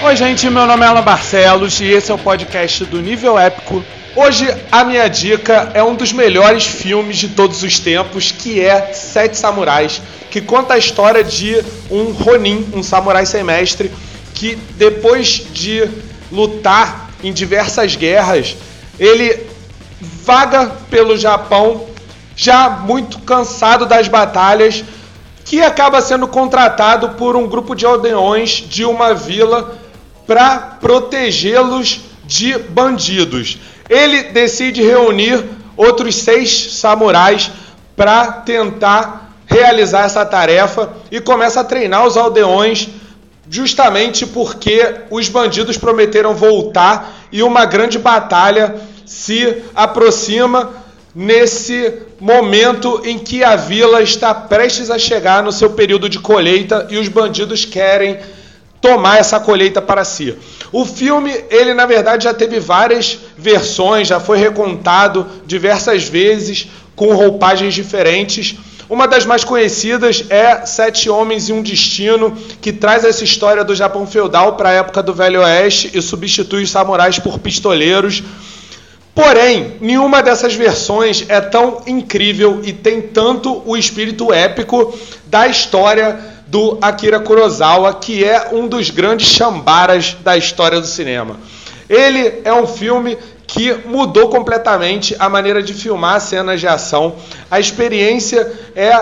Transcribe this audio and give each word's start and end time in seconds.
Oi, 0.00 0.14
gente, 0.14 0.48
meu 0.48 0.64
nome 0.64 0.84
é 0.84 0.86
Alan 0.86 1.02
Barcelos 1.02 1.80
e 1.80 1.86
esse 1.86 2.12
é 2.12 2.14
o 2.14 2.18
podcast 2.18 2.84
do 2.84 3.02
Nível 3.02 3.36
Épico. 3.36 3.82
Hoje 4.14 4.48
a 4.70 4.84
minha 4.84 5.08
dica 5.08 5.72
é 5.74 5.82
um 5.82 5.96
dos 5.96 6.12
melhores 6.12 6.64
filmes 6.64 7.16
de 7.16 7.30
todos 7.30 7.64
os 7.64 7.80
tempos, 7.80 8.30
que 8.30 8.60
é 8.60 8.92
Sete 8.92 9.36
Samurais, 9.36 10.00
que 10.30 10.40
conta 10.40 10.74
a 10.74 10.78
história 10.78 11.24
de 11.24 11.60
um 11.90 12.12
Ronin, 12.12 12.64
um 12.72 12.82
samurai 12.82 13.26
semestre, 13.26 13.90
que 14.34 14.54
depois 14.76 15.44
de 15.52 15.90
lutar 16.30 17.10
em 17.22 17.32
diversas 17.32 17.96
guerras, 17.96 18.56
ele 19.00 19.46
vaga 20.00 20.70
pelo 20.88 21.16
Japão, 21.16 21.86
já 22.36 22.70
muito 22.70 23.18
cansado 23.20 23.84
das 23.84 24.06
batalhas, 24.06 24.84
que 25.44 25.60
acaba 25.60 26.00
sendo 26.00 26.28
contratado 26.28 27.10
por 27.10 27.34
um 27.34 27.48
grupo 27.48 27.74
de 27.74 27.84
aldeões 27.84 28.50
de 28.50 28.84
uma 28.84 29.12
vila 29.12 29.77
para 30.28 30.76
protegê-los 30.78 32.02
de 32.26 32.58
bandidos. 32.58 33.58
Ele 33.88 34.24
decide 34.24 34.82
reunir 34.82 35.42
outros 35.74 36.16
seis 36.16 36.74
samurais 36.74 37.50
para 37.96 38.30
tentar 38.30 39.32
realizar 39.46 40.04
essa 40.04 40.26
tarefa 40.26 40.92
e 41.10 41.18
começa 41.18 41.60
a 41.60 41.64
treinar 41.64 42.06
os 42.06 42.18
aldeões 42.18 42.90
justamente 43.50 44.26
porque 44.26 44.96
os 45.10 45.30
bandidos 45.30 45.78
prometeram 45.78 46.34
voltar 46.34 47.26
e 47.32 47.42
uma 47.42 47.64
grande 47.64 47.98
batalha 47.98 48.76
se 49.06 49.62
aproxima 49.74 50.70
nesse 51.14 52.02
momento 52.20 53.00
em 53.06 53.18
que 53.18 53.42
a 53.42 53.56
vila 53.56 54.02
está 54.02 54.34
prestes 54.34 54.90
a 54.90 54.98
chegar 54.98 55.42
no 55.42 55.50
seu 55.50 55.70
período 55.70 56.06
de 56.10 56.18
colheita 56.18 56.86
e 56.90 56.98
os 56.98 57.08
bandidos 57.08 57.64
querem 57.64 58.18
tomar 58.80 59.18
essa 59.18 59.40
colheita 59.40 59.82
para 59.82 60.04
si. 60.04 60.36
O 60.72 60.84
filme, 60.84 61.32
ele 61.50 61.74
na 61.74 61.86
verdade 61.86 62.24
já 62.24 62.34
teve 62.34 62.60
várias 62.60 63.18
versões, 63.36 64.08
já 64.08 64.20
foi 64.20 64.38
recontado 64.38 65.26
diversas 65.46 66.04
vezes 66.04 66.68
com 66.94 67.14
roupagens 67.14 67.74
diferentes. 67.74 68.56
Uma 68.88 69.06
das 69.06 69.26
mais 69.26 69.44
conhecidas 69.44 70.24
é 70.30 70.64
Sete 70.64 71.10
Homens 71.10 71.48
e 71.48 71.52
um 71.52 71.62
Destino, 71.62 72.36
que 72.60 72.72
traz 72.72 73.04
essa 73.04 73.22
história 73.22 73.62
do 73.62 73.74
Japão 73.74 74.06
feudal 74.06 74.56
para 74.56 74.70
a 74.70 74.72
época 74.72 75.02
do 75.02 75.12
Velho 75.12 75.42
Oeste 75.42 75.90
e 75.92 76.00
substitui 76.00 76.62
os 76.62 76.70
samurais 76.70 77.18
por 77.18 77.38
pistoleiros. 77.38 78.22
Porém, 79.14 79.74
nenhuma 79.80 80.22
dessas 80.22 80.54
versões 80.54 81.24
é 81.28 81.40
tão 81.40 81.82
incrível 81.86 82.60
e 82.64 82.72
tem 82.72 83.02
tanto 83.02 83.62
o 83.66 83.76
espírito 83.76 84.32
épico 84.32 84.96
da 85.26 85.48
história 85.48 86.37
do 86.48 86.78
Akira 86.80 87.20
Kurosawa, 87.20 87.94
que 87.94 88.24
é 88.24 88.48
um 88.52 88.66
dos 88.66 88.88
grandes 88.88 89.28
chambaras 89.28 90.16
da 90.20 90.36
história 90.36 90.80
do 90.80 90.86
cinema. 90.86 91.36
Ele 91.88 92.40
é 92.42 92.52
um 92.52 92.66
filme 92.66 93.18
que 93.46 93.72
mudou 93.86 94.28
completamente 94.28 95.14
a 95.18 95.28
maneira 95.28 95.62
de 95.62 95.74
filmar 95.74 96.20
cenas 96.20 96.60
de 96.60 96.66
ação. 96.66 97.16
A 97.50 97.60
experiência 97.60 98.50
é 98.74 98.92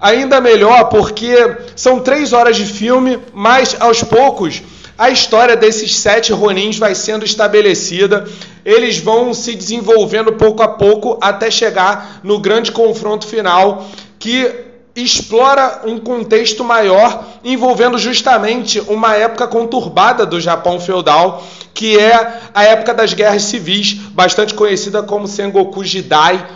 ainda 0.00 0.40
melhor 0.40 0.84
porque 0.84 1.56
são 1.76 2.00
três 2.00 2.32
horas 2.32 2.56
de 2.56 2.64
filme, 2.64 3.18
mas 3.34 3.76
aos 3.78 4.02
poucos 4.02 4.62
a 4.96 5.10
história 5.10 5.56
desses 5.56 5.96
sete 5.96 6.32
Ronins 6.32 6.78
vai 6.78 6.94
sendo 6.94 7.24
estabelecida. 7.24 8.24
Eles 8.64 8.98
vão 8.98 9.34
se 9.34 9.54
desenvolvendo 9.54 10.34
pouco 10.34 10.62
a 10.62 10.68
pouco 10.68 11.18
até 11.20 11.50
chegar 11.50 12.20
no 12.22 12.38
grande 12.38 12.72
confronto 12.72 13.26
final 13.26 13.86
que 14.18 14.72
explora 14.96 15.82
um 15.84 15.98
contexto 15.98 16.62
maior 16.62 17.24
envolvendo 17.42 17.98
justamente 17.98 18.80
uma 18.80 19.14
época 19.14 19.46
conturbada 19.48 20.24
do 20.24 20.40
Japão 20.40 20.78
feudal, 20.78 21.44
que 21.72 21.98
é 21.98 22.40
a 22.54 22.64
época 22.64 22.94
das 22.94 23.12
guerras 23.12 23.42
civis, 23.42 23.94
bastante 23.94 24.54
conhecida 24.54 25.02
como 25.02 25.26
Sengoku 25.26 25.84
Jidai, 25.84 26.46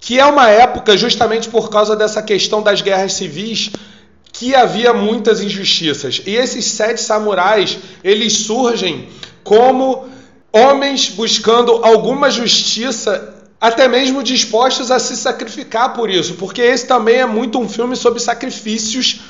que 0.00 0.18
é 0.18 0.24
uma 0.24 0.48
época 0.48 0.96
justamente 0.96 1.48
por 1.48 1.68
causa 1.68 1.96
dessa 1.96 2.22
questão 2.22 2.62
das 2.62 2.80
guerras 2.80 3.14
civis 3.14 3.70
que 4.32 4.54
havia 4.54 4.94
muitas 4.94 5.42
injustiças. 5.42 6.22
E 6.24 6.34
esses 6.36 6.64
sete 6.64 7.00
samurais, 7.00 7.78
eles 8.02 8.32
surgem 8.38 9.08
como 9.42 10.08
homens 10.52 11.10
buscando 11.10 11.84
alguma 11.84 12.30
justiça 12.30 13.29
até 13.60 13.86
mesmo 13.86 14.22
dispostos 14.22 14.90
a 14.90 14.98
se 14.98 15.16
sacrificar 15.16 15.92
por 15.92 16.08
isso, 16.08 16.34
porque 16.34 16.62
esse 16.62 16.86
também 16.86 17.16
é 17.16 17.26
muito 17.26 17.58
um 17.58 17.68
filme 17.68 17.94
sobre 17.94 18.20
sacrifícios 18.20 19.20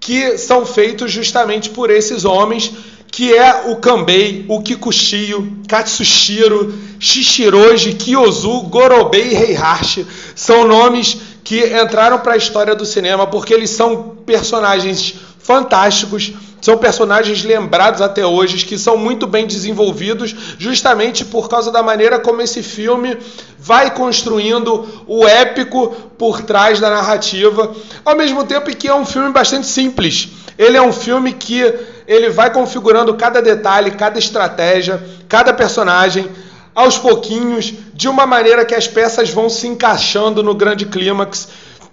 que 0.00 0.38
são 0.38 0.64
feitos 0.64 1.12
justamente 1.12 1.70
por 1.70 1.90
esses 1.90 2.24
homens, 2.24 2.72
que 3.16 3.32
é 3.32 3.70
o 3.70 3.76
Kanbei, 3.76 4.44
o 4.46 4.60
Kikuchiyo, 4.60 5.60
Katsushiro, 5.66 6.74
Shishiroji, 7.00 7.94
Kyozu, 7.94 8.60
Gorobei 8.64 9.32
e 9.32 9.34
Heihachi. 9.34 10.06
São 10.34 10.68
nomes 10.68 11.16
que 11.42 11.64
entraram 11.80 12.18
para 12.18 12.34
a 12.34 12.36
história 12.36 12.74
do 12.74 12.84
cinema 12.84 13.26
porque 13.26 13.54
eles 13.54 13.70
são 13.70 14.18
personagens 14.26 15.14
fantásticos, 15.38 16.34
são 16.60 16.76
personagens 16.76 17.42
lembrados 17.42 18.02
até 18.02 18.26
hoje, 18.26 18.62
que 18.66 18.76
são 18.76 18.98
muito 18.98 19.26
bem 19.26 19.46
desenvolvidos, 19.46 20.36
justamente 20.58 21.24
por 21.24 21.48
causa 21.48 21.72
da 21.72 21.82
maneira 21.82 22.18
como 22.18 22.42
esse 22.42 22.62
filme 22.62 23.16
vai 23.58 23.94
construindo 23.94 25.04
o 25.06 25.26
épico 25.26 25.88
por 26.18 26.42
trás 26.42 26.80
da 26.80 26.90
narrativa, 26.90 27.74
ao 28.04 28.14
mesmo 28.14 28.44
tempo 28.44 28.76
que 28.76 28.88
é 28.88 28.94
um 28.94 29.06
filme 29.06 29.32
bastante 29.32 29.66
simples. 29.66 30.28
Ele 30.58 30.76
é 30.76 30.82
um 30.82 30.92
filme 30.92 31.32
que 31.32 31.95
ele 32.06 32.30
vai 32.30 32.52
configurando 32.52 33.14
cada 33.14 33.42
detalhe, 33.42 33.90
cada 33.92 34.18
estratégia, 34.18 35.02
cada 35.28 35.52
personagem 35.52 36.28
aos 36.74 36.98
pouquinhos, 36.98 37.72
de 37.94 38.08
uma 38.08 38.26
maneira 38.26 38.64
que 38.64 38.74
as 38.74 38.86
peças 38.86 39.30
vão 39.30 39.48
se 39.48 39.66
encaixando 39.66 40.42
no 40.42 40.54
grande 40.54 40.84
clímax, 40.84 41.48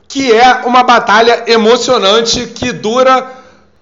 que 0.07 0.31
é 0.31 0.61
uma 0.65 0.83
batalha 0.83 1.43
emocionante 1.47 2.45
que 2.47 2.71
dura 2.71 3.25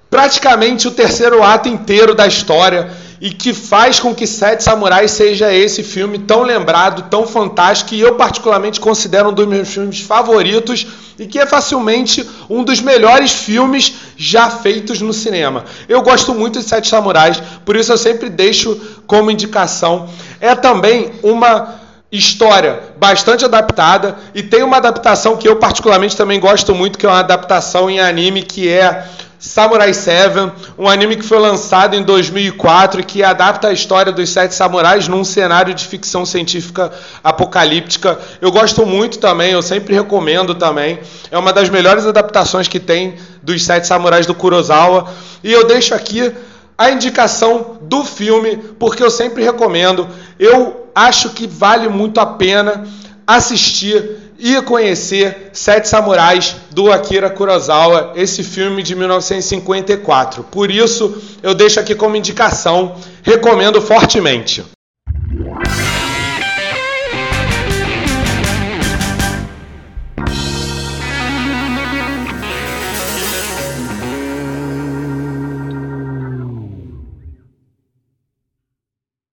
praticamente 0.10 0.88
o 0.88 0.92
terceiro 0.92 1.42
ato 1.42 1.68
inteiro 1.68 2.14
da 2.14 2.28
história 2.28 2.92
e 3.22 3.30
que 3.30 3.54
faz 3.54 4.00
com 4.00 4.16
que 4.16 4.26
Sete 4.26 4.64
Samurais 4.64 5.12
seja 5.12 5.54
esse 5.54 5.84
filme 5.84 6.18
tão 6.18 6.42
lembrado, 6.42 7.08
tão 7.08 7.28
fantástico, 7.28 7.94
e 7.94 8.02
eu 8.02 8.16
particularmente 8.16 8.80
considero 8.80 9.30
um 9.30 9.34
dos 9.34 9.48
meus 9.48 9.70
filmes 9.70 10.02
favoritos 10.02 10.88
e 11.20 11.28
que 11.28 11.38
é 11.38 11.46
facilmente 11.46 12.28
um 12.50 12.64
dos 12.64 12.82
melhores 12.82 13.32
filmes 13.32 13.94
já 14.18 14.50
feitos 14.50 15.00
no 15.02 15.14
cinema. 15.14 15.66
Eu 15.88 16.02
gosto 16.02 16.34
muito 16.34 16.58
de 16.58 16.66
Sete 16.66 16.88
Samurais, 16.88 17.40
por 17.64 17.76
isso 17.76 17.92
eu 17.92 17.98
sempre 17.98 18.28
deixo 18.28 18.76
como 19.06 19.30
indicação. 19.30 20.10
É 20.40 20.56
também 20.56 21.12
uma 21.22 21.81
história 22.12 22.80
bastante 22.98 23.46
adaptada 23.46 24.18
e 24.36 24.44
tem 24.44 24.64
uma 24.64 24.78
adaptação 24.78 25.38
que 25.38 25.48
eu 25.48 25.56
particularmente 25.56 26.18
também 26.18 26.40
gosto 26.40 26.76
muito, 26.76 27.00
que 27.00 27.06
é 27.06 27.10
uma 27.10 27.20
adaptação 27.20 27.90
em 27.90 28.00
anime 28.00 28.44
que 28.44 28.68
é 28.68 29.08
Samurai 29.42 29.92
7, 29.92 30.52
um 30.78 30.88
anime 30.88 31.16
que 31.16 31.24
foi 31.24 31.40
lançado 31.40 31.96
em 31.96 32.04
2004 32.04 33.02
e 33.02 33.04
que 33.04 33.24
adapta 33.24 33.70
a 33.70 33.74
história 33.74 34.12
dos 34.12 34.30
sete 34.30 34.54
samurais 34.54 35.08
num 35.08 35.24
cenário 35.24 35.74
de 35.74 35.88
ficção 35.88 36.28
científica 36.28 36.92
apocalíptica. 37.24 38.20
Eu 38.40 38.52
gosto 38.52 38.86
muito 38.86 39.18
também, 39.18 39.54
eu 39.54 39.64
sempre 39.64 39.96
recomendo 39.96 40.54
também. 40.54 41.00
É 41.32 41.38
uma 41.40 41.52
das 41.52 41.70
melhores 41.70 42.06
adaptações 42.06 42.68
que 42.68 42.80
tem 42.80 43.16
dos 43.42 43.64
sete 43.64 43.88
samurais 43.88 44.28
do 44.28 44.36
Kurosawa. 44.36 45.12
E 45.44 45.52
eu 45.52 45.66
deixo 45.66 45.96
aqui 45.96 46.32
a 46.78 46.92
indicação 46.92 47.78
do 47.82 48.04
filme, 48.04 48.58
porque 48.78 49.02
eu 49.02 49.10
sempre 49.10 49.44
recomendo. 49.44 50.08
Eu 50.38 50.81
acho 50.96 51.30
que 51.32 51.48
vale 51.48 51.88
muito 51.90 52.20
a 52.20 52.26
pena 52.26 52.88
assistir 53.26 54.34
e 54.38 54.60
conhecer 54.64 55.52
Sete 55.54 55.88
Samurais 55.88 56.56
do 56.72 56.92
Akira 56.92 57.30
Kurosawa, 57.30 58.14
esse 58.16 58.44
filme 58.44 58.82
de 58.82 58.96
1954. 58.96 60.44
Por 60.46 60.72
isso, 60.72 61.22
eu 61.44 61.54
deixo 61.54 61.80
aqui 61.80 61.94
como 61.94 62.16
indicação, 62.16 62.96
recomendo 63.22 63.80
fortemente. 63.82 64.66